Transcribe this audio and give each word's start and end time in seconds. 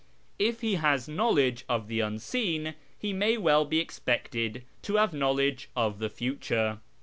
If 0.39 0.61
he 0.61 0.77
has 0.81 1.07
knowledge 1.07 1.63
of 1.69 1.87
the 1.87 1.99
Unseen 1.99 2.73
he 2.97 3.13
may 3.13 3.37
well 3.37 3.65
be 3.65 3.79
expected 3.79 4.65
to 4.81 4.95
have 4.95 5.13
knowledge 5.13 5.69
of 5.75 5.99
the 5.99 6.09
Future. 6.09 6.79